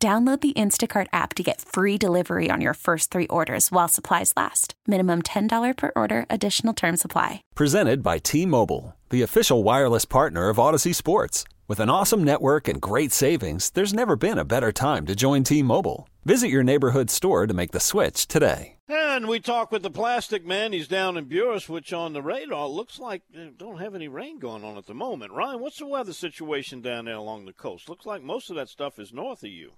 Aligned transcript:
Download 0.00 0.40
the 0.40 0.52
Instacart 0.52 1.08
app 1.12 1.34
to 1.34 1.42
get 1.42 1.60
free 1.60 1.98
delivery 1.98 2.52
on 2.52 2.60
your 2.60 2.74
first 2.74 3.10
three 3.10 3.26
orders 3.26 3.72
while 3.72 3.88
supplies 3.88 4.32
last. 4.36 4.74
Minimum 4.86 5.22
$10 5.22 5.76
per 5.76 5.90
order, 5.96 6.24
additional 6.30 6.72
term 6.72 6.96
supply. 6.96 7.42
Presented 7.56 8.00
by 8.00 8.18
T 8.18 8.46
Mobile, 8.46 8.94
the 9.10 9.22
official 9.22 9.64
wireless 9.64 10.04
partner 10.04 10.50
of 10.50 10.56
Audacy 10.56 10.94
Sports. 10.94 11.42
With 11.66 11.80
an 11.80 11.90
awesome 11.90 12.22
network 12.22 12.68
and 12.68 12.80
great 12.80 13.10
savings, 13.10 13.70
there's 13.70 13.92
never 13.92 14.14
been 14.14 14.38
a 14.38 14.44
better 14.44 14.70
time 14.70 15.04
to 15.06 15.16
join 15.16 15.42
T 15.42 15.64
Mobile. 15.64 16.08
Visit 16.24 16.48
your 16.48 16.62
neighborhood 16.62 17.10
store 17.10 17.48
to 17.48 17.52
make 17.52 17.72
the 17.72 17.80
switch 17.80 18.28
today. 18.28 18.76
And 18.88 19.26
we 19.26 19.40
talk 19.40 19.72
with 19.72 19.82
the 19.82 19.90
plastic 19.90 20.46
man. 20.46 20.72
He's 20.72 20.86
down 20.86 21.16
in 21.16 21.26
Buras, 21.26 21.68
which 21.68 21.92
on 21.92 22.12
the 22.12 22.22
radar 22.22 22.68
looks 22.68 23.00
like 23.00 23.22
eh, 23.36 23.48
don't 23.56 23.80
have 23.80 23.96
any 23.96 24.06
rain 24.06 24.38
going 24.38 24.62
on 24.62 24.78
at 24.78 24.86
the 24.86 24.94
moment. 24.94 25.32
Ryan, 25.32 25.58
what's 25.58 25.78
the 25.78 25.86
weather 25.86 26.12
situation 26.12 26.82
down 26.82 27.06
there 27.06 27.14
along 27.14 27.46
the 27.46 27.52
coast? 27.52 27.88
Looks 27.88 28.06
like 28.06 28.22
most 28.22 28.48
of 28.48 28.54
that 28.54 28.68
stuff 28.68 29.00
is 29.00 29.12
north 29.12 29.42
of 29.42 29.50
you. 29.50 29.72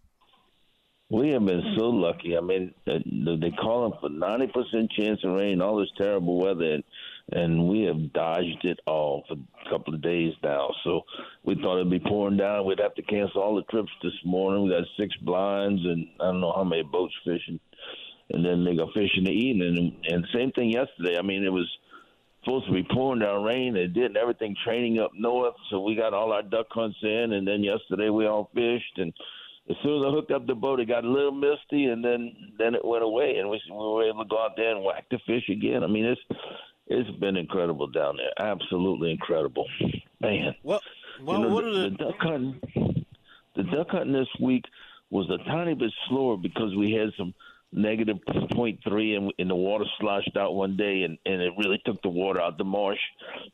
We 1.10 1.30
have 1.30 1.45
been 1.45 1.74
so 1.77 1.87
lucky. 1.87 2.37
I 2.37 2.41
mean, 2.41 2.73
uh, 2.87 2.98
they 3.41 3.51
call 3.51 3.91
them 3.91 3.98
for 4.01 4.09
ninety 4.09 4.46
percent 4.46 4.92
chance 4.96 5.18
of 5.24 5.32
rain, 5.32 5.60
all 5.60 5.76
this 5.76 5.90
terrible 5.98 6.38
weather, 6.38 6.74
and, 6.74 6.84
and 7.32 7.68
we 7.68 7.82
have 7.82 8.12
dodged 8.12 8.65
it 8.65 8.79
all 8.87 9.24
for 9.26 9.34
a 9.34 9.71
couple 9.71 9.93
of 9.93 10.02
days 10.02 10.32
now. 10.45 10.71
So 10.84 11.02
we 11.45 11.57
thought 11.57 11.80
it'd 11.80 11.90
be 11.90 11.99
pouring 11.99 12.37
down. 12.37 12.65
We'd 12.65 12.79
have 12.79 12.95
to 12.95 13.02
cancel 13.02 13.43
all 13.43 13.57
the 13.57 13.62
trips 13.62 13.90
this 14.04 14.12
morning. 14.24 14.62
We 14.62 14.71
got 14.71 14.84
six 14.96 15.12
blinds, 15.16 15.82
and 15.84 16.07
I 16.21 16.26
don't 16.26 16.40
know 16.40 16.52
how 16.54 16.62
many 16.62 16.84
boats 16.84 17.15
fishing, 17.24 17.59
and 18.30 18.46
then 18.46 18.65
they 18.65 18.77
go 18.77 18.88
fish 18.95 19.10
in 19.16 19.24
the 19.24 19.32
evening. 19.32 19.96
And, 20.06 20.15
and 20.15 20.27
same 20.32 20.52
thing 20.52 20.71
yesterday. 20.71 21.18
I 21.18 21.23
mean, 21.23 21.43
it 21.43 21.52
was 21.52 21.68
supposed 22.45 22.68
to 22.68 22.73
be 22.73 22.87
pouring 22.88 23.18
down 23.18 23.43
rain. 23.43 23.77
It 23.77 23.95
did, 23.95 24.04
and 24.04 24.16
everything 24.16 24.54
training 24.65 25.01
up 25.01 25.10
north. 25.18 25.56
So 25.71 25.80
we 25.80 25.96
got 25.96 26.15
all 26.15 26.32
our 26.32 26.45
duck 26.45 26.68
hunts 26.71 26.99
in, 27.02 27.32
and 27.32 27.49
then 27.49 27.65
yesterday 27.65 28.10
we 28.10 28.27
all 28.27 28.49
fished 28.54 28.99
and 28.99 29.12
as 29.68 29.76
soon 29.82 30.00
as 30.00 30.06
I 30.06 30.10
hooked 30.10 30.30
up 30.30 30.46
the 30.46 30.54
boat, 30.54 30.80
it 30.80 30.88
got 30.88 31.04
a 31.04 31.10
little 31.10 31.32
misty, 31.32 31.84
and 31.86 32.04
then 32.04 32.34
then 32.58 32.74
it 32.74 32.84
went 32.84 33.04
away, 33.04 33.36
and 33.38 33.50
we, 33.50 33.60
we 33.70 33.76
were 33.76 34.08
able 34.08 34.24
to 34.24 34.28
go 34.28 34.42
out 34.42 34.56
there 34.56 34.74
and 34.74 34.84
whack 34.84 35.06
the 35.10 35.18
fish 35.26 35.48
again. 35.48 35.84
I 35.84 35.86
mean, 35.86 36.04
it's 36.04 36.20
it's 36.86 37.10
been 37.18 37.36
incredible 37.36 37.86
down 37.86 38.16
there, 38.16 38.32
absolutely 38.38 39.10
incredible, 39.12 39.66
man. 40.20 40.54
Well, 40.62 40.80
well, 41.22 41.38
you 41.38 41.46
know, 41.46 41.54
what 41.54 41.64
the, 41.64 41.70
are 41.70 41.74
the... 41.74 41.90
the 41.90 41.96
duck 41.96 42.16
hunting? 42.20 43.06
The 43.56 43.62
duck 43.64 43.90
hunting 43.90 44.12
this 44.12 44.28
week 44.40 44.64
was 45.10 45.28
a 45.28 45.38
tiny 45.50 45.74
bit 45.74 45.92
slower 46.08 46.36
because 46.36 46.74
we 46.76 46.92
had 46.92 47.10
some 47.18 47.34
negative 47.72 48.18
point 48.52 48.80
three 48.82 49.14
and, 49.14 49.32
and 49.38 49.50
the 49.50 49.54
water 49.54 49.84
sloshed 50.00 50.36
out 50.36 50.54
one 50.54 50.76
day 50.76 51.02
and, 51.02 51.18
and 51.24 51.40
it 51.40 51.52
really 51.56 51.80
took 51.84 52.02
the 52.02 52.08
water 52.08 52.40
out 52.40 52.58
the 52.58 52.64
marsh. 52.64 52.98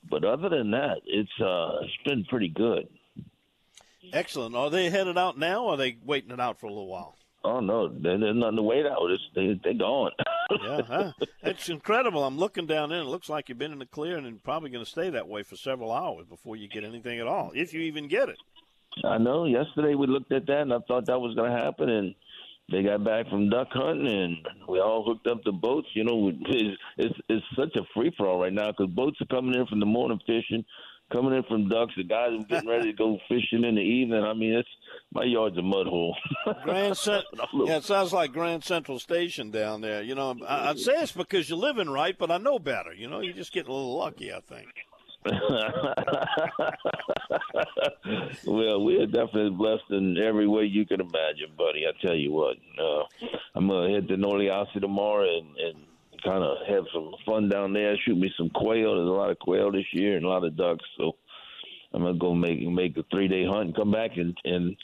But 0.09 0.25
other 0.25 0.49
than 0.49 0.71
that, 0.71 0.99
it's 1.07 1.41
uh 1.41 1.79
it's 1.83 1.97
been 2.07 2.25
pretty 2.25 2.49
good. 2.49 2.89
Excellent. 4.13 4.55
Are 4.55 4.71
they 4.71 4.91
headed 4.91 5.19
out 5.19 5.39
now, 5.39 5.65
or 5.65 5.75
are 5.75 5.77
they 5.77 5.99
waiting 6.05 6.31
it 6.31 6.41
out 6.41 6.59
for 6.59 6.67
a 6.67 6.71
little 6.71 6.89
while? 6.89 7.17
Oh 7.45 7.61
no, 7.61 7.89
there's 7.89 8.21
nothing 8.35 8.57
to 8.57 8.63
wait 8.63 8.87
out. 8.87 9.09
It's, 9.11 9.23
they 9.35 9.59
they're 9.63 9.75
gone. 9.75 10.11
yeah, 10.63 10.81
huh? 10.83 11.13
it's 11.43 11.69
incredible. 11.69 12.25
I'm 12.25 12.39
looking 12.39 12.67
down 12.67 12.89
there. 12.89 13.01
It 13.01 13.05
looks 13.05 13.29
like 13.29 13.49
you've 13.49 13.59
been 13.59 13.73
in 13.73 13.79
the 13.79 13.87
clear, 13.87 14.19
and 14.19 14.43
probably 14.43 14.71
going 14.71 14.85
to 14.85 14.91
stay 14.91 15.11
that 15.11 15.29
way 15.29 15.45
for 15.45 15.55
several 15.55 15.93
hours 15.93 16.27
before 16.29 16.57
you 16.57 16.69
get 16.69 16.83
anything 16.83 17.21
at 17.21 17.29
all, 17.29 17.53
if 17.55 17.73
you 17.73 17.83
even 17.83 18.09
get 18.09 18.29
it. 18.29 18.39
I 19.05 19.19
know. 19.19 19.45
Yesterday 19.45 19.95
we 19.95 20.07
looked 20.07 20.33
at 20.33 20.47
that, 20.47 20.63
and 20.63 20.73
I 20.73 20.79
thought 20.89 21.07
that 21.07 21.21
was 21.21 21.37
going 21.37 21.53
to 21.53 21.57
happen, 21.57 21.89
and 21.89 22.15
they 22.73 22.83
got 22.83 23.05
back 23.05 23.29
from 23.29 23.49
duck 23.49 23.69
hunting, 23.71 24.09
and 24.09 24.37
we 24.69 24.81
all 24.81 25.05
hooked 25.05 25.29
up 25.29 25.45
the 25.45 25.53
boats. 25.53 25.89
You 25.95 26.03
know, 26.03 26.33
it's 26.49 26.77
it's, 26.97 27.15
it's 27.29 27.47
such 27.57 27.77
a 27.77 27.87
free 27.95 28.13
for 28.17 28.27
all 28.27 28.41
right 28.41 28.53
now 28.53 28.73
because 28.73 28.93
boats 28.93 29.21
are 29.21 29.27
coming 29.27 29.55
in 29.55 29.67
from 29.67 29.79
the 29.79 29.87
morning 29.87 30.19
fishing 30.27 30.65
coming 31.13 31.35
in 31.35 31.43
from 31.45 31.69
ducks. 31.69 31.93
The 31.97 32.05
guys 32.05 32.31
are 32.39 32.45
getting 32.49 32.69
ready 32.69 32.91
to 32.93 32.97
go 32.97 33.19
fishing 33.29 33.65
in 33.65 33.75
the 33.77 33.81
evening. 33.81 34.23
I 34.23 34.35
mean, 34.35 34.55
it's 34.55 34.69
my 35.13 35.25
yard's 35.25 35.57
a 35.59 35.63
mud 35.63 35.87
hole. 35.87 36.17
Grand 36.65 36.97
Central. 36.97 37.69
yeah, 37.69 37.77
it 37.79 37.85
sounds 37.85 38.13
like 38.13 38.33
Grand 38.33 38.65
Central 38.65 38.99
Station 38.99 39.51
down 39.51 39.81
there. 39.81 40.03
You 40.03 40.15
know, 40.15 40.35
I- 40.47 40.71
I'd 40.71 40.79
say 40.79 40.93
it's 40.95 41.13
because 41.13 41.49
you're 41.49 41.59
living 41.59 41.89
right, 41.91 42.17
but 42.19 42.31
I 42.31 42.39
know 42.39 42.59
better. 42.59 42.93
You 42.93 43.09
know, 43.09 43.21
you're 43.21 43.35
just 43.35 43.53
getting 43.53 43.71
a 43.71 43.75
little 43.75 43.97
lucky, 43.99 44.33
I 44.33 44.41
think. 44.41 44.69
well, 48.47 48.85
we 48.85 48.97
are 49.01 49.07
definitely 49.07 49.51
blessed 49.51 49.91
in 49.91 50.17
every 50.19 50.47
way 50.47 50.65
you 50.65 50.87
can 50.87 51.01
imagine, 51.01 51.51
buddy. 51.57 51.85
I 51.87 51.93
tell 52.05 52.15
you 52.15 52.33
what, 52.33 52.57
uh, 52.81 53.05
I'm 53.55 53.69
gonna 53.69 53.91
head 53.93 54.09
to 54.09 54.17
Noliasi 54.17 54.81
tomorrow 54.81 55.25
and, 55.39 55.57
and 55.57 55.77
kind 56.23 56.43
of 56.43 56.57
have 56.69 56.85
some 56.93 57.13
fun 57.25 57.49
down 57.49 57.73
there. 57.73 57.97
Shoot 57.99 58.19
me 58.19 58.31
some 58.37 58.51
quail. 58.51 58.95
There's 58.95 59.09
a 59.09 59.13
lot 59.13 59.31
of 59.31 59.39
quail 59.39 59.73
this 59.73 59.87
year 59.93 60.17
and 60.17 60.25
a 60.25 60.29
lot 60.29 60.45
of 60.45 60.57
ducks. 60.57 60.85
So 60.99 61.17
I'm 61.93 62.03
gonna 62.03 62.19
go 62.19 62.35
make 62.35 62.61
make 62.61 62.97
a 62.97 63.05
three 63.11 63.29
day 63.29 63.45
hunt 63.45 63.67
and 63.67 63.77
come 63.77 63.91
back 63.91 64.17
and 64.17 64.37
and 64.45 64.77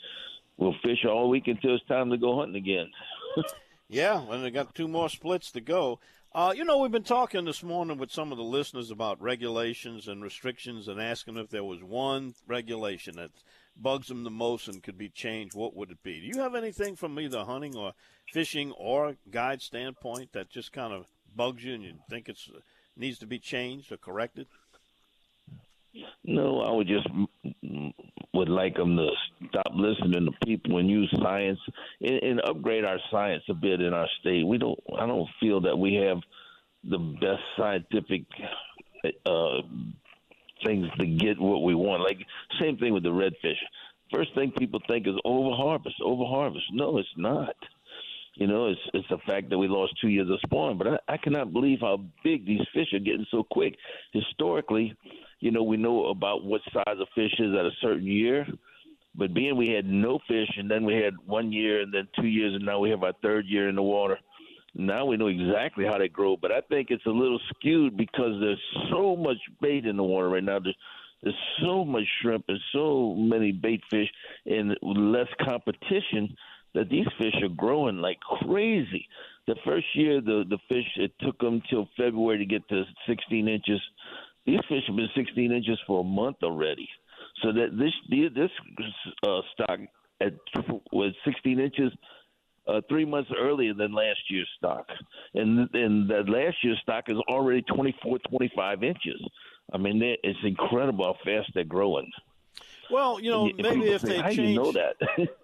we'll 0.57 0.75
fish 0.83 1.05
all 1.05 1.29
week 1.29 1.47
until 1.47 1.75
it's 1.75 1.85
time 1.85 2.09
to 2.09 2.17
go 2.17 2.39
hunting 2.39 2.55
again. 2.55 2.91
yeah, 3.89 4.21
and 4.29 4.45
I 4.45 4.49
got 4.49 4.75
two 4.75 4.87
more 4.87 5.09
splits 5.09 5.51
to 5.51 5.61
go. 5.61 5.99
Uh, 6.35 6.51
you 6.55 6.65
know, 6.65 6.79
we've 6.79 6.91
been 6.91 7.03
talking 7.03 7.45
this 7.45 7.61
morning 7.61 7.99
with 7.99 8.11
some 8.11 8.31
of 8.31 8.39
the 8.39 8.43
listeners 8.43 8.89
about 8.89 9.21
regulations 9.21 10.07
and 10.07 10.23
restrictions 10.23 10.87
and 10.87 10.99
asking 10.99 11.37
if 11.37 11.49
there 11.49 11.63
was 11.63 11.83
one 11.83 12.33
regulation 12.47 13.15
that 13.17 13.29
bugs 13.75 14.07
them 14.07 14.23
the 14.23 14.31
most 14.31 14.67
and 14.67 14.81
could 14.81 14.97
be 14.97 15.09
changed. 15.09 15.55
What 15.55 15.75
would 15.75 15.91
it 15.91 16.01
be? 16.01 16.19
Do 16.19 16.25
you 16.25 16.41
have 16.41 16.55
anything 16.55 16.95
from 16.95 17.19
either 17.19 17.43
hunting 17.43 17.75
or 17.75 17.93
fishing 18.31 18.71
or 18.71 19.17
guide 19.29 19.61
standpoint 19.61 20.33
that 20.33 20.49
just 20.49 20.71
kind 20.71 20.91
of 20.91 21.05
bugs 21.35 21.63
you 21.63 21.73
and 21.73 21.83
you 21.83 21.93
think 22.09 22.29
it's 22.29 22.49
needs 22.95 23.19
to 23.19 23.25
be 23.25 23.39
changed 23.39 23.91
or 23.91 23.97
corrected? 23.97 24.47
No, 26.23 26.61
I 26.61 26.71
would 26.71 26.87
just 26.87 27.07
would 28.33 28.49
like 28.49 28.75
them 28.75 28.97
to 28.97 29.09
stop 29.49 29.71
listening 29.75 30.25
to 30.25 30.45
people 30.45 30.79
and 30.79 30.89
use 30.89 31.13
science 31.21 31.59
and, 32.01 32.23
and 32.23 32.41
upgrade 32.49 32.83
our 32.83 32.97
science 33.11 33.43
a 33.49 33.53
bit 33.53 33.79
in 33.81 33.93
our 33.93 34.07
state. 34.19 34.45
We 34.45 34.57
don't. 34.57 34.79
I 34.97 35.05
don't 35.05 35.29
feel 35.39 35.61
that 35.61 35.77
we 35.77 35.95
have 35.95 36.17
the 36.83 36.97
best 36.97 37.43
scientific 37.57 38.23
uh, 39.25 39.61
things 40.65 40.87
to 40.99 41.05
get 41.05 41.39
what 41.39 41.63
we 41.63 41.75
want. 41.75 42.03
Like 42.03 42.19
same 42.59 42.77
thing 42.77 42.93
with 42.93 43.03
the 43.03 43.09
redfish. 43.09 43.59
First 44.13 44.33
thing 44.35 44.51
people 44.57 44.81
think 44.87 45.07
is 45.07 45.15
over 45.25 45.55
harvest, 45.55 45.95
over 46.03 46.25
harvest. 46.25 46.65
No, 46.71 46.97
it's 46.97 47.07
not. 47.17 47.55
You 48.35 48.47
know, 48.47 48.67
it's 48.67 48.81
it's 48.93 49.11
a 49.11 49.19
fact 49.29 49.49
that 49.51 49.57
we 49.59 49.67
lost 49.67 49.93
two 50.01 50.07
years 50.07 50.29
of 50.29 50.39
spawn, 50.41 50.77
but 50.77 50.87
I, 50.87 51.13
I 51.13 51.17
cannot 51.17 51.53
believe 51.53 51.79
how 51.81 52.01
big 52.23 52.45
these 52.45 52.65
fish 52.73 52.91
are 52.93 52.99
getting 52.99 53.27
so 53.29 53.43
quick. 53.43 53.75
Historically, 54.11 54.95
you 55.39 55.51
know, 55.51 55.61
we 55.61 55.77
know 55.77 56.07
about 56.07 56.43
what 56.43 56.61
size 56.73 56.97
of 56.99 57.07
fish 57.13 57.33
is 57.37 57.53
at 57.53 57.65
a 57.65 57.71
certain 57.81 58.07
year, 58.07 58.47
but 59.15 59.33
being 59.35 59.55
we 59.55 59.69
had 59.69 59.85
no 59.85 60.17
fish 60.27 60.49
and 60.57 60.69
then 60.69 60.83
we 60.83 60.95
had 60.95 61.13
one 61.25 61.51
year 61.51 61.81
and 61.81 61.93
then 61.93 62.07
two 62.19 62.27
years 62.27 62.55
and 62.55 62.65
now 62.65 62.79
we 62.79 62.89
have 62.89 63.03
our 63.03 63.13
third 63.21 63.45
year 63.45 63.69
in 63.69 63.75
the 63.75 63.83
water. 63.83 64.17
Now 64.75 65.05
we 65.05 65.17
know 65.17 65.27
exactly 65.27 65.85
how 65.85 65.99
they 65.99 66.07
grow, 66.07 66.35
but 66.35 66.51
I 66.51 66.61
think 66.61 66.87
it's 66.89 67.05
a 67.05 67.11
little 67.11 67.39
skewed 67.49 67.95
because 67.95 68.39
there's 68.39 68.61
so 68.89 69.15
much 69.15 69.37
bait 69.61 69.85
in 69.85 69.97
the 69.97 70.03
water 70.03 70.29
right 70.29 70.43
now. 70.43 70.57
There's, 70.57 70.75
there's 71.21 71.35
so 71.61 71.85
much 71.85 72.03
shrimp 72.21 72.45
and 72.47 72.59
so 72.73 73.13
many 73.13 73.51
bait 73.51 73.81
fish 73.91 74.09
and 74.47 74.75
less 74.81 75.27
competition 75.45 76.35
that 76.73 76.89
these 76.89 77.07
fish 77.17 77.35
are 77.41 77.55
growing 77.55 77.97
like 77.97 78.19
crazy. 78.19 79.07
The 79.47 79.55
first 79.65 79.85
year, 79.93 80.21
the 80.21 80.43
the 80.49 80.59
fish 80.69 80.85
it 80.97 81.11
took 81.19 81.37
them 81.39 81.61
till 81.69 81.87
February 81.97 82.39
to 82.39 82.45
get 82.45 82.67
to 82.69 82.83
16 83.07 83.47
inches. 83.47 83.81
These 84.45 84.59
fish 84.67 84.83
have 84.87 84.95
been 84.95 85.09
16 85.15 85.51
inches 85.51 85.79
for 85.87 86.01
a 86.01 86.03
month 86.03 86.37
already. 86.43 86.87
So 87.41 87.51
that 87.51 87.77
this 87.77 87.93
this 88.35 88.51
uh, 89.27 89.41
stock 89.53 89.79
at 90.21 90.33
was 90.91 91.13
16 91.25 91.59
inches 91.59 91.91
uh, 92.67 92.81
three 92.87 93.05
months 93.05 93.29
earlier 93.37 93.73
than 93.73 93.93
last 93.93 94.19
year's 94.29 94.49
stock, 94.57 94.87
and 95.33 95.69
and 95.73 96.09
that 96.09 96.29
last 96.29 96.57
year's 96.63 96.79
stock 96.81 97.05
is 97.07 97.17
already 97.29 97.61
24, 97.63 98.19
25 98.29 98.83
inches. 98.83 99.21
I 99.73 99.77
mean, 99.77 100.01
it's 100.01 100.39
incredible 100.43 101.05
how 101.05 101.15
fast 101.25 101.51
they're 101.53 101.63
growing. 101.63 102.09
Well, 102.93 103.19
you 103.19 103.31
know, 103.31 103.51
maybe 103.57 103.87
if 103.89 104.01
they 104.01 104.21
change, 104.21 104.37
you 104.37 104.55
know 104.55 104.71
that? 104.71 104.95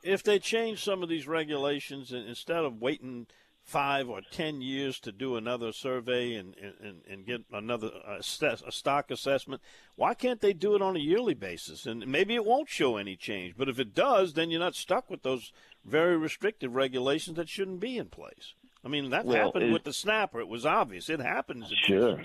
if 0.03 0.23
they 0.23 0.39
change 0.39 0.83
some 0.83 1.01
of 1.01 1.09
these 1.09 1.27
regulations 1.27 2.11
and 2.11 2.27
instead 2.27 2.63
of 2.63 2.79
waiting 2.79 3.27
five 3.63 4.09
or 4.09 4.21
ten 4.31 4.61
years 4.61 4.99
to 4.99 5.11
do 5.11 5.35
another 5.35 5.71
survey 5.71 6.33
and 6.35 6.55
and, 6.57 7.01
and 7.09 7.25
get 7.25 7.41
another 7.51 7.91
uh, 8.07 8.17
a 8.17 8.71
stock 8.71 9.11
assessment. 9.11 9.61
Why 9.95 10.13
can't 10.13 10.41
they 10.41 10.53
do 10.53 10.75
it 10.75 10.81
on 10.81 10.95
a 10.95 10.99
yearly 10.99 11.33
basis? 11.33 11.85
And 11.85 12.05
maybe 12.07 12.35
it 12.35 12.45
won't 12.45 12.69
show 12.69 12.97
any 12.97 13.15
change, 13.15 13.55
but 13.57 13.69
if 13.69 13.79
it 13.79 13.93
does, 13.93 14.33
then 14.33 14.49
you're 14.49 14.59
not 14.59 14.75
stuck 14.75 15.09
with 15.09 15.23
those 15.23 15.51
very 15.85 16.17
restrictive 16.17 16.75
regulations 16.75 17.37
that 17.37 17.49
shouldn't 17.49 17.79
be 17.79 17.97
in 17.97 18.07
place. 18.07 18.53
I 18.83 18.87
mean, 18.87 19.09
that 19.09 19.25
well, 19.25 19.45
happened 19.45 19.73
with 19.73 19.83
the 19.83 19.93
snapper. 19.93 20.39
It 20.39 20.47
was 20.47 20.65
obvious. 20.65 21.09
It 21.09 21.19
happens. 21.19 21.71
Sure. 21.85 22.21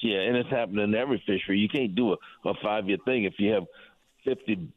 Yeah, 0.00 0.18
and 0.18 0.36
it's 0.36 0.50
happening 0.50 0.84
in 0.84 0.94
every 0.94 1.22
fishery. 1.26 1.58
You 1.58 1.68
can't 1.68 1.94
do 1.94 2.12
a, 2.12 2.48
a 2.48 2.54
five 2.62 2.88
year 2.88 2.98
thing 3.04 3.24
if 3.24 3.34
you 3.38 3.52
have 3.52 3.64
50 4.26 4.68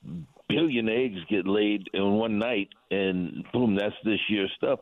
billion 0.48 0.88
eggs 0.88 1.18
get 1.30 1.46
laid 1.46 1.90
in 1.94 2.14
one 2.14 2.40
night 2.40 2.70
and 2.90 3.46
boom, 3.52 3.76
that's 3.76 3.96
this 4.06 4.20
year's 4.30 4.52
stuff. 4.58 4.80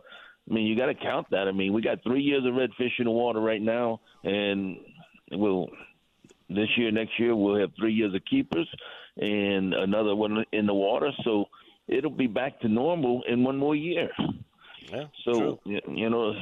I 0.49 0.53
mean, 0.53 0.67
you 0.67 0.77
got 0.77 0.85
to 0.85 0.93
count 0.93 1.27
that. 1.31 1.47
I 1.47 1.51
mean, 1.51 1.73
we 1.73 1.81
got 1.81 2.03
three 2.03 2.21
years 2.21 2.45
of 2.45 2.53
redfish 2.53 2.99
in 2.99 3.05
the 3.05 3.11
water 3.11 3.39
right 3.41 3.61
now, 3.61 3.99
and 4.23 4.77
we'll 5.31 5.67
this 6.49 6.69
year, 6.77 6.91
next 6.91 7.19
year, 7.19 7.35
we'll 7.35 7.59
have 7.59 7.71
three 7.77 7.93
years 7.93 8.13
of 8.15 8.21
keepers 8.29 8.67
and 9.17 9.73
another 9.73 10.15
one 10.15 10.45
in 10.53 10.65
the 10.65 10.73
water. 10.73 11.11
So 11.23 11.45
it'll 11.87 12.11
be 12.11 12.27
back 12.27 12.59
to 12.61 12.69
normal 12.69 13.23
in 13.27 13.43
one 13.43 13.57
more 13.57 13.75
year. 13.75 14.09
Yeah, 14.89 15.05
so 15.25 15.59
true. 15.65 15.81
you 15.87 16.09
know, 16.09 16.33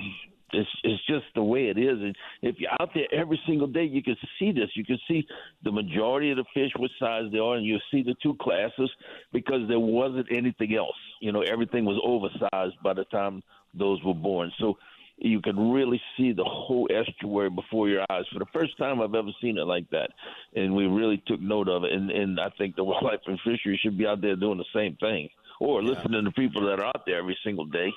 it's 0.53 0.69
it's 0.83 1.05
just 1.07 1.25
the 1.35 1.43
way 1.43 1.67
it 1.67 1.77
is. 1.77 1.99
And 2.01 2.15
if 2.41 2.55
you're 2.59 2.71
out 2.79 2.91
there 2.93 3.07
every 3.11 3.39
single 3.47 3.67
day, 3.67 3.83
you 3.83 4.03
can 4.03 4.15
see 4.39 4.51
this. 4.51 4.69
You 4.75 4.85
can 4.85 4.99
see 5.07 5.25
the 5.63 5.71
majority 5.71 6.31
of 6.31 6.37
the 6.37 6.45
fish, 6.53 6.71
what 6.77 6.91
size 6.99 7.23
they 7.31 7.39
are, 7.39 7.55
and 7.55 7.65
you 7.65 7.77
see 7.91 8.03
the 8.03 8.15
two 8.21 8.35
classes 8.35 8.89
because 9.33 9.67
there 9.67 9.79
wasn't 9.79 10.27
anything 10.31 10.75
else. 10.75 10.95
You 11.21 11.31
know, 11.31 11.41
everything 11.41 11.85
was 11.85 11.99
oversized 12.03 12.75
by 12.83 12.93
the 12.93 13.05
time 13.05 13.41
those 13.73 14.01
were 14.03 14.13
born. 14.13 14.51
So 14.59 14.77
you 15.17 15.41
can 15.41 15.71
really 15.71 16.01
see 16.17 16.33
the 16.33 16.43
whole 16.43 16.89
estuary 16.91 17.49
before 17.49 17.87
your 17.87 18.05
eyes 18.09 18.25
for 18.31 18.39
the 18.39 18.45
first 18.53 18.77
time 18.77 19.01
I've 19.01 19.15
ever 19.15 19.31
seen 19.41 19.57
it 19.57 19.65
like 19.65 19.89
that, 19.91 20.09
and 20.55 20.75
we 20.75 20.87
really 20.87 21.23
took 21.25 21.41
note 21.41 21.69
of 21.69 21.83
it. 21.83 21.93
And 21.93 22.11
and 22.11 22.39
I 22.39 22.49
think 22.57 22.75
the 22.75 22.83
wildlife 22.85 23.21
and 23.25 23.39
fisheries 23.43 23.79
should 23.79 23.97
be 23.97 24.05
out 24.05 24.21
there 24.21 24.35
doing 24.35 24.57
the 24.57 24.65
same 24.73 24.95
thing, 24.97 25.29
or 25.59 25.81
yeah. 25.81 25.89
listening 25.89 26.25
to 26.25 26.31
people 26.31 26.65
that 26.65 26.79
are 26.79 26.85
out 26.85 27.03
there 27.05 27.17
every 27.17 27.37
single 27.43 27.65
day. 27.65 27.91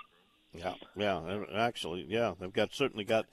Yeah, 0.52 0.74
yeah, 0.96 1.44
actually, 1.54 2.06
yeah, 2.08 2.32
they've 2.40 2.52
got 2.52 2.72
certainly 2.72 3.04
got 3.04 3.26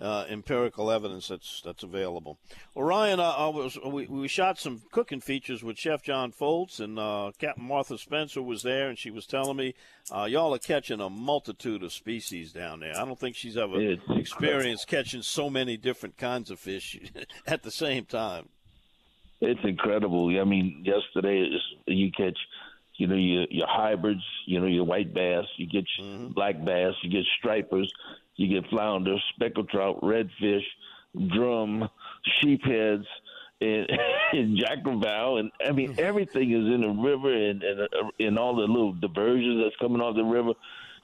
uh, 0.00 0.24
empirical 0.30 0.90
evidence 0.90 1.28
that's 1.28 1.60
that's 1.62 1.82
available. 1.82 2.38
Well, 2.74 2.86
Ryan, 2.86 3.20
uh, 3.20 3.34
I 3.36 3.48
was, 3.48 3.78
we, 3.84 4.06
we 4.06 4.28
shot 4.28 4.58
some 4.58 4.82
cooking 4.92 5.20
features 5.20 5.62
with 5.62 5.78
Chef 5.78 6.02
John 6.02 6.32
Folse, 6.32 6.80
and 6.80 6.98
uh, 6.98 7.32
Captain 7.38 7.64
Martha 7.64 7.98
Spencer 7.98 8.40
was 8.40 8.62
there, 8.62 8.88
and 8.88 8.98
she 8.98 9.10
was 9.10 9.26
telling 9.26 9.56
me 9.56 9.74
uh, 10.10 10.24
y'all 10.24 10.54
are 10.54 10.58
catching 10.58 11.00
a 11.00 11.10
multitude 11.10 11.82
of 11.82 11.92
species 11.92 12.52
down 12.52 12.80
there. 12.80 12.96
I 12.96 13.04
don't 13.04 13.18
think 13.18 13.36
she's 13.36 13.56
ever 13.56 13.80
it's 13.80 14.02
experienced 14.08 14.84
incredible. 14.84 15.04
catching 15.04 15.22
so 15.22 15.50
many 15.50 15.76
different 15.76 16.16
kinds 16.16 16.50
of 16.50 16.58
fish 16.58 16.98
at 17.46 17.62
the 17.62 17.70
same 17.70 18.06
time. 18.06 18.48
It's 19.42 19.60
incredible. 19.64 20.28
I 20.38 20.44
mean, 20.44 20.82
yesterday 20.84 21.48
you 21.86 22.10
catch 22.12 22.38
you 23.00 23.06
know 23.06 23.16
your 23.16 23.46
your 23.50 23.66
hybrids, 23.66 24.22
you 24.46 24.60
know 24.60 24.66
your 24.66 24.84
white 24.84 25.14
bass, 25.14 25.46
you 25.56 25.66
get 25.66 25.86
mm-hmm. 25.98 26.28
black 26.28 26.62
bass, 26.62 26.92
you 27.02 27.10
get 27.10 27.24
stripers, 27.38 27.90
you 28.36 28.46
get 28.46 28.68
flounder, 28.68 29.16
speckled 29.34 29.70
trout, 29.70 30.00
redfish, 30.02 30.66
drum, 31.28 31.88
sheepheads, 32.38 33.06
and, 33.62 33.88
and 34.32 34.58
jack 34.58 34.84
crevalle, 34.84 35.40
and 35.40 35.50
I 35.66 35.72
mean 35.72 35.94
mm. 35.94 35.98
everything 35.98 36.50
is 36.50 36.66
in 36.74 36.82
the 36.82 36.90
river 36.90 37.32
and 37.32 37.62
and, 37.62 37.80
uh, 37.80 38.10
and 38.18 38.38
all 38.38 38.54
the 38.54 38.66
little 38.66 38.92
diversions 38.92 39.64
that's 39.64 39.76
coming 39.76 40.02
off 40.02 40.14
the 40.14 40.22
river. 40.22 40.52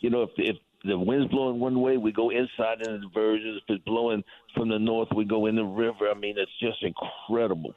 You 0.01 0.11
know, 0.11 0.23
if 0.23 0.31
if 0.37 0.57
the 0.85 0.99
wind's 0.99 1.31
blowing 1.31 1.59
one 1.59 1.81
way, 1.81 1.97
we 1.97 2.13
go 2.13 2.29
inside 2.29 2.87
in 2.87 2.93
the 2.93 2.99
diversions. 2.99 3.63
If 3.63 3.77
it's 3.77 3.85
blowing 3.85 4.23
from 4.55 4.69
the 4.69 4.79
north, 4.79 5.09
we 5.17 5.25
go 5.25 5.47
in 5.47 5.57
the 5.57 5.65
river. 5.65 6.11
I 6.11 6.15
mean, 6.15 6.37
it's 6.37 6.53
just 6.61 6.83
incredible. 6.83 7.75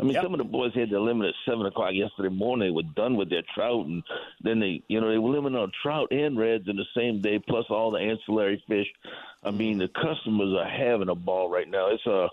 I 0.00 0.02
mean, 0.02 0.14
yep. 0.14 0.22
some 0.22 0.32
of 0.32 0.38
the 0.38 0.44
boys 0.44 0.72
had 0.74 0.88
their 0.88 1.00
limit 1.00 1.28
at 1.28 1.34
seven 1.44 1.66
o'clock 1.66 1.90
yesterday 1.92 2.30
morning. 2.30 2.68
They 2.68 2.74
were 2.74 2.94
done 2.94 3.16
with 3.16 3.28
their 3.28 3.42
trout, 3.54 3.84
and 3.84 4.02
then 4.42 4.58
they, 4.58 4.82
you 4.88 4.98
know, 4.98 5.10
they 5.10 5.18
were 5.18 5.30
limited 5.30 5.58
on 5.58 5.72
trout 5.82 6.08
and 6.10 6.38
reds 6.38 6.68
in 6.68 6.76
the 6.76 6.86
same 6.96 7.20
day, 7.20 7.38
plus 7.38 7.66
all 7.68 7.90
the 7.90 7.98
ancillary 7.98 8.62
fish. 8.66 8.86
I 9.42 9.48
mm-hmm. 9.48 9.58
mean, 9.58 9.78
the 9.78 9.88
customers 9.88 10.56
are 10.58 10.68
having 10.68 11.10
a 11.10 11.14
ball 11.14 11.50
right 11.50 11.68
now. 11.68 11.88
It's 11.90 12.06
a, 12.06 12.28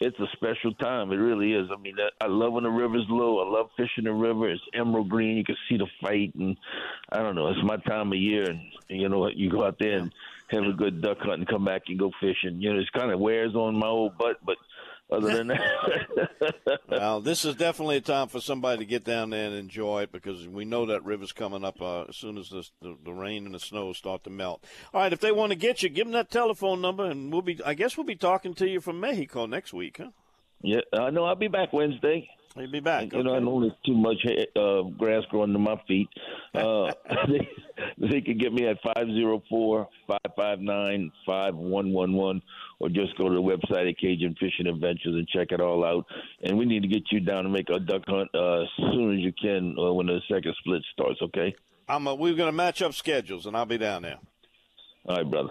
it's 0.00 0.18
a 0.18 0.28
special 0.32 0.72
time. 0.74 1.12
It 1.12 1.16
really 1.16 1.52
is. 1.52 1.68
I 1.70 1.78
mean, 1.78 1.96
I 2.22 2.26
love 2.26 2.54
when 2.54 2.64
the 2.64 2.70
river's 2.70 3.06
low. 3.10 3.46
I 3.46 3.50
love 3.50 3.68
fishing 3.76 4.04
the 4.04 4.12
river. 4.14 4.48
It's 4.48 4.62
emerald 4.72 5.10
green. 5.10 5.36
You 5.36 5.44
can 5.44 5.56
see 5.68 5.76
the 5.76 5.88
fight, 6.00 6.34
and 6.36 6.56
I 7.12 7.18
don't 7.18 7.34
know. 7.34 7.48
It's 7.48 7.62
my 7.62 7.76
time 7.76 8.12
of 8.12 8.18
year, 8.18 8.48
and 8.48 8.60
you 8.88 9.10
know, 9.10 9.28
you 9.28 9.50
go 9.50 9.66
out 9.66 9.78
there 9.78 9.98
and 9.98 10.12
have 10.48 10.64
a 10.64 10.72
good 10.72 11.02
duck 11.02 11.18
hunt 11.18 11.40
and 11.40 11.48
come 11.48 11.66
back 11.66 11.82
and 11.88 11.98
go 11.98 12.10
fishing. 12.18 12.62
You 12.62 12.72
know, 12.72 12.80
it 12.80 12.92
kind 12.92 13.12
of 13.12 13.20
wears 13.20 13.54
on 13.54 13.78
my 13.78 13.88
old 13.88 14.16
butt, 14.16 14.38
but 14.44 14.56
other 15.10 15.36
than 15.36 15.48
that. 15.48 16.80
well, 16.88 17.20
this 17.20 17.44
is 17.44 17.54
definitely 17.54 17.96
a 17.96 18.00
time 18.00 18.28
for 18.28 18.40
somebody 18.40 18.78
to 18.78 18.84
get 18.84 19.04
down 19.04 19.30
there 19.30 19.46
and 19.46 19.54
enjoy 19.54 20.02
it 20.02 20.12
because 20.12 20.46
we 20.48 20.64
know 20.64 20.86
that 20.86 21.04
river's 21.04 21.32
coming 21.32 21.64
up 21.64 21.80
uh, 21.80 22.02
as 22.02 22.16
soon 22.16 22.38
as 22.38 22.48
the, 22.48 22.66
the, 22.80 22.96
the 23.04 23.12
rain 23.12 23.46
and 23.46 23.54
the 23.54 23.60
snow 23.60 23.92
start 23.92 24.24
to 24.24 24.30
melt. 24.30 24.64
All 24.92 25.00
right, 25.00 25.12
if 25.12 25.20
they 25.20 25.32
want 25.32 25.50
to 25.50 25.56
get 25.56 25.82
you, 25.82 25.88
give 25.88 26.06
them 26.06 26.12
that 26.12 26.30
telephone 26.30 26.80
number, 26.80 27.04
and 27.06 27.32
we'll 27.32 27.42
be. 27.42 27.60
I 27.64 27.74
guess 27.74 27.96
we'll 27.96 28.06
be 28.06 28.16
talking 28.16 28.54
to 28.54 28.68
you 28.68 28.80
from 28.80 29.00
Mexico 29.00 29.46
next 29.46 29.72
week, 29.72 29.98
huh? 29.98 30.10
Yeah, 30.62 30.80
I 30.92 31.10
know. 31.10 31.24
I'll 31.24 31.36
be 31.36 31.48
back 31.48 31.72
Wednesday. 31.72 32.28
You'll 32.56 32.70
be 32.70 32.80
back. 32.80 33.12
You 33.12 33.20
okay. 33.20 33.28
know, 33.28 33.34
I 33.36 33.38
know 33.38 33.60
there's 33.60 33.72
too 33.86 33.94
much 33.94 34.26
uh, 34.56 34.82
grass 34.98 35.22
growing 35.30 35.52
to 35.52 35.58
my 35.58 35.80
feet. 35.86 36.08
Uh, 36.52 36.90
they, 37.28 37.48
they 37.96 38.20
can 38.20 38.36
get 38.36 38.52
me 38.52 38.66
at 38.66 38.76
504 38.82 39.88
559 40.08 41.12
5111 41.24 42.42
or 42.80 42.88
just 42.88 43.16
go 43.16 43.28
to 43.28 43.34
the 43.36 43.40
website 43.40 43.88
at 43.88 43.96
Cajun 43.98 44.34
Fishing 44.40 44.66
Adventures 44.66 45.14
and 45.14 45.28
check 45.28 45.52
it 45.52 45.60
all 45.60 45.84
out. 45.84 46.04
And 46.42 46.58
we 46.58 46.64
need 46.64 46.82
to 46.82 46.88
get 46.88 47.04
you 47.12 47.20
down 47.20 47.44
to 47.44 47.50
make 47.50 47.68
a 47.70 47.78
duck 47.78 48.02
hunt 48.08 48.28
uh, 48.34 48.62
as 48.62 48.68
soon 48.78 49.14
as 49.14 49.20
you 49.20 49.32
can 49.40 49.76
uh, 49.78 49.92
when 49.92 50.06
the 50.06 50.18
second 50.28 50.56
split 50.58 50.82
starts, 50.92 51.22
okay? 51.22 51.54
I'm, 51.88 52.08
uh, 52.08 52.14
we're 52.14 52.34
going 52.34 52.48
to 52.48 52.56
match 52.56 52.82
up 52.82 52.94
schedules, 52.94 53.46
and 53.46 53.56
I'll 53.56 53.64
be 53.64 53.78
down 53.78 54.02
there. 54.02 54.18
All 55.06 55.18
right, 55.18 55.30
brother. 55.30 55.50